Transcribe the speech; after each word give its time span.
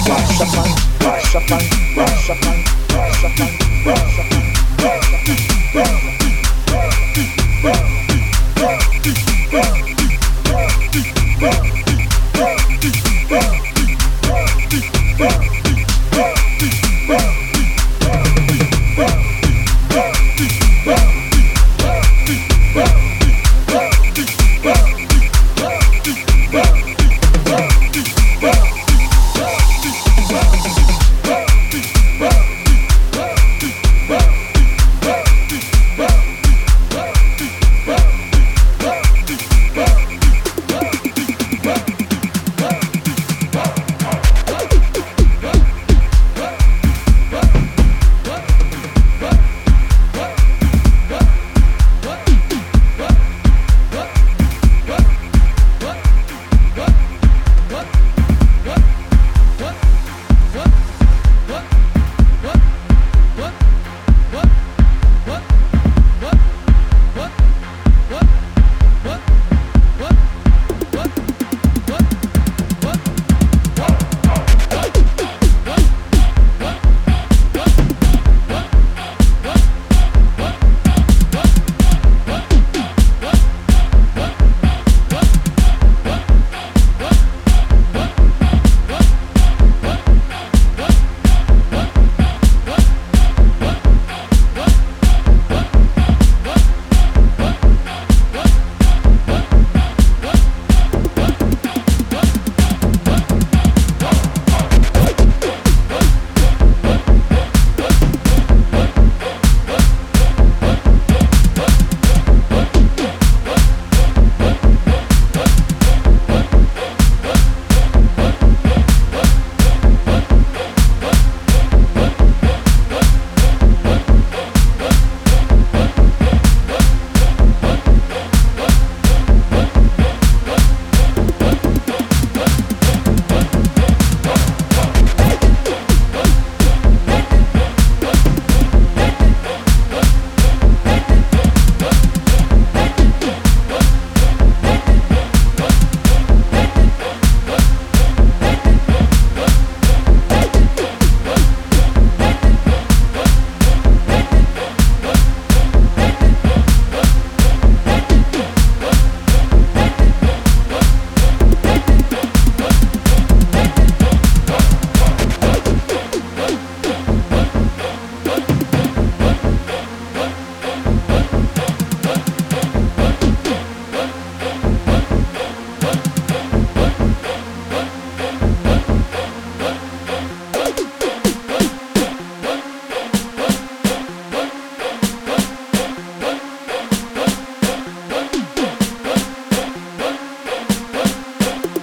Thank 0.00 0.48
you. 9.28 9.37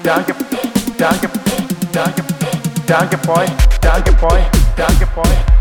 Danke, 0.06 0.36
danke, 1.00 1.28
danke, 1.92 2.22
danke, 2.86 3.18
boy, 3.26 3.46
danke, 3.82 4.12
boy, 4.12 4.12
danke, 4.12 4.12
boy, 4.22 4.40
danke, 4.78 5.06
boy, 5.16 5.55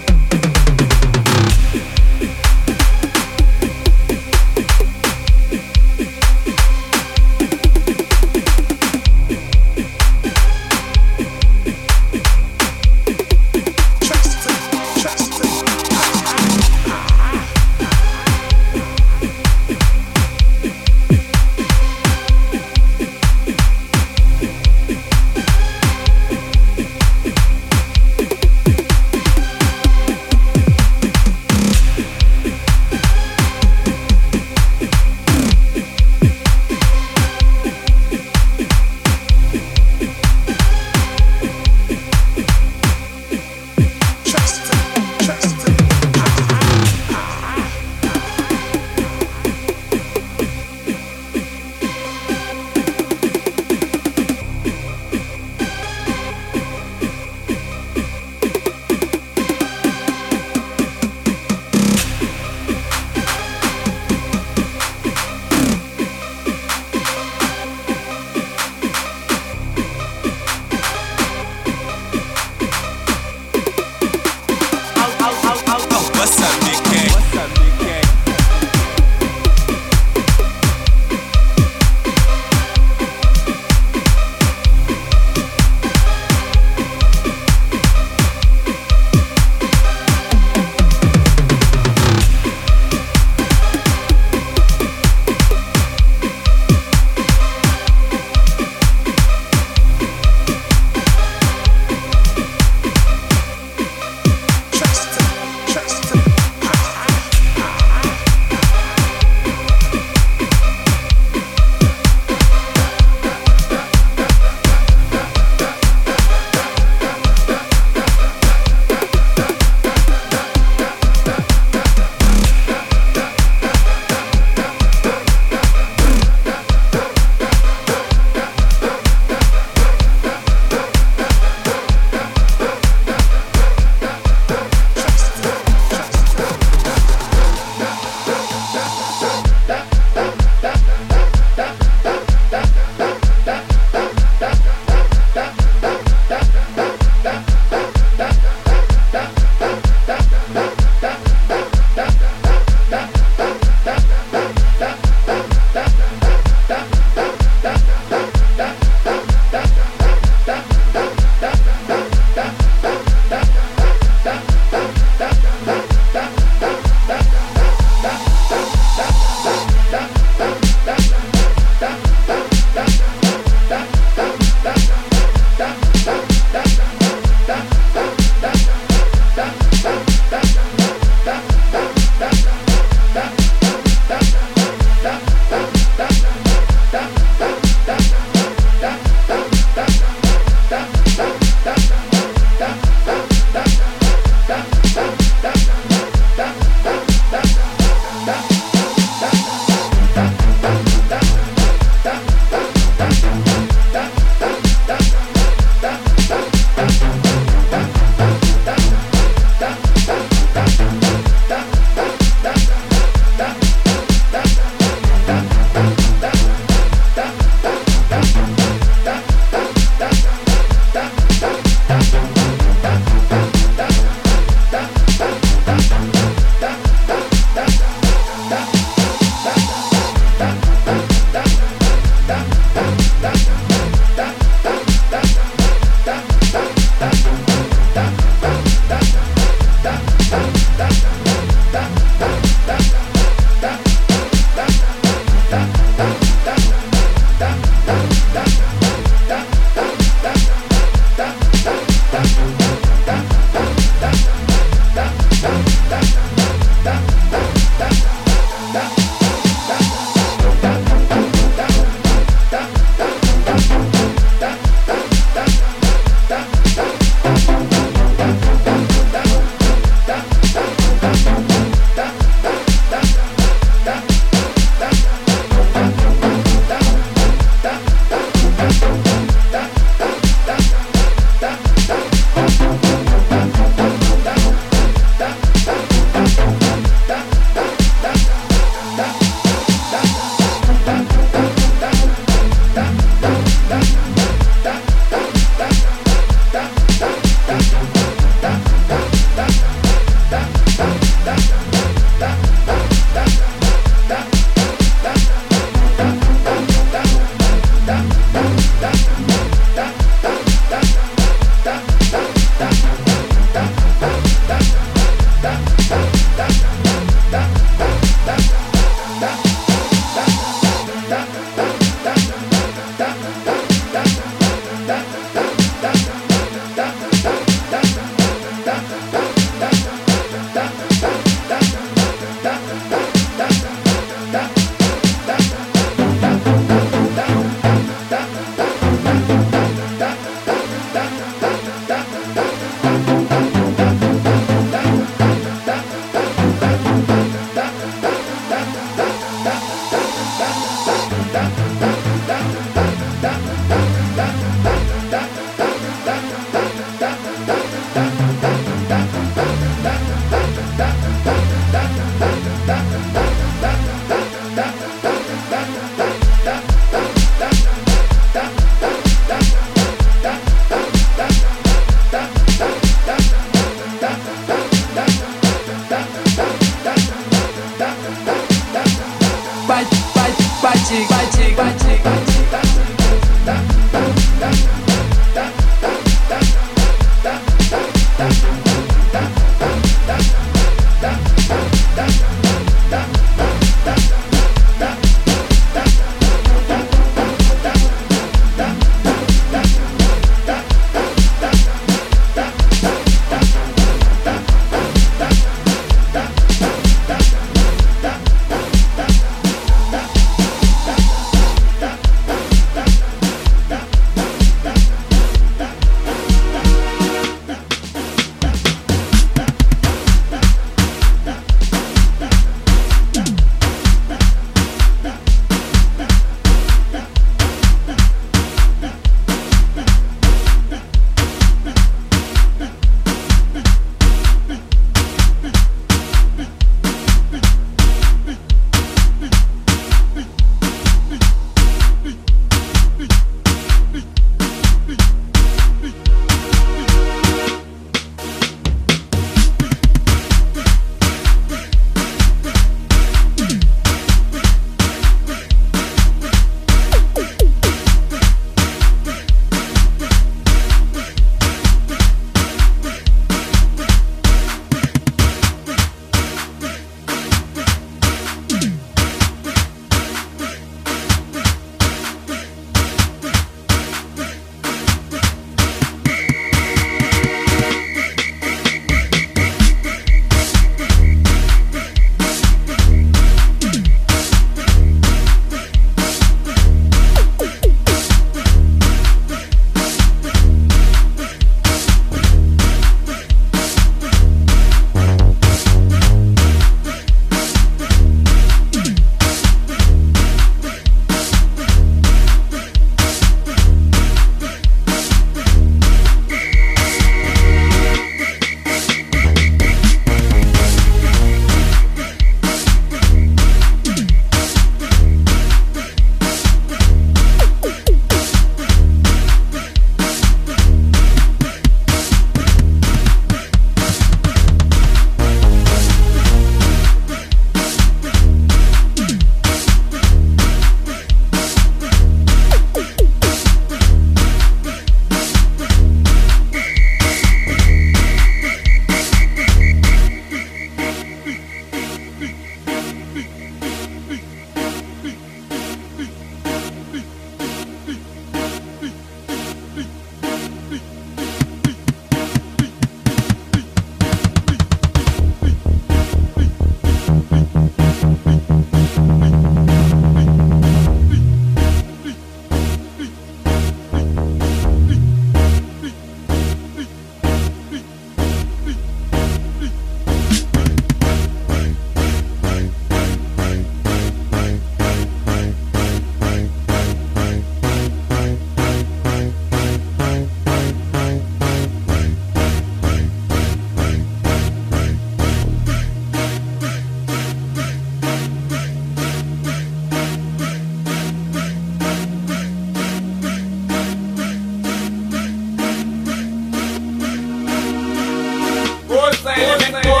Connect 599.41 600.00